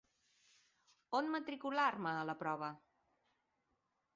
On 1.19 1.29
matricular-me 1.35 2.15
a 2.23 2.25
la 2.31 2.37
prova? 2.41 2.71